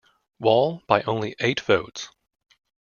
Wall 0.39 0.81
by 0.87 1.03
only 1.03 1.35
eight 1.39 1.59
votes. 1.59 2.09